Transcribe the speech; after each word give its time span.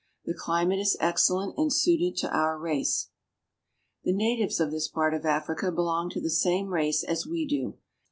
The 0.25 0.33
climate 0.33 0.79
is 0.79 0.97
excellent 0.99 1.59
and 1.59 1.71
suited 1.71 2.17
to 2.21 2.31
our 2.35 2.57
race. 2.57 3.09
The 4.03 4.11
natives 4.13 4.59
of 4.59 4.71
this 4.71 4.87
part 4.87 5.13
of 5.13 5.27
Africa 5.27 5.71
belong 5.71 6.09
to 6.09 6.19
the 6.19 6.31
same 6.31 6.69
race 6.73 7.03
as 7.03 7.27
we 7.27 7.45
do. 7.45 7.77